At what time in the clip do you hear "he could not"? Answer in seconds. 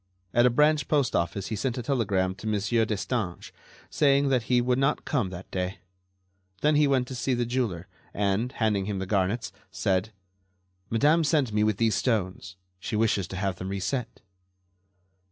4.49-5.05